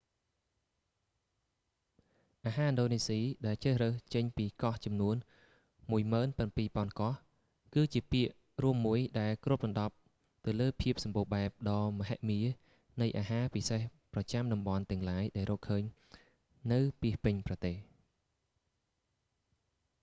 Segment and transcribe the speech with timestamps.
[2.45, 5.15] អាហារឥណ្ឌូនេស៊ី ដែលជ្រើសរើសចេញពីកោះចំនួន
[6.47, 7.13] 17,000កោះ
[7.73, 8.31] គឺជាពាក្យ
[8.63, 9.95] រួមមួយ ដែលគ្របដណ្តប់
[10.45, 12.39] ទៅលើភាពសម្បូរបែបដ៏មហិមា
[13.01, 13.81] នៃអាហារពិសេស
[14.13, 15.83] ប្រចាំចាំតំបន់ទាំងឡាយដែលរកឃើញ
[16.71, 17.75] នៅពាសពេញប្រទេស